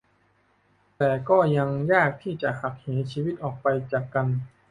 [0.97, 4.27] แต่ก็ยังยากที่จะหักเหชีวิตออกไปจากกัน